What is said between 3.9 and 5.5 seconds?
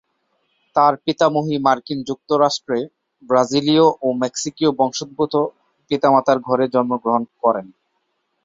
ও মেক্সিকীয় বংশোদ্ভূত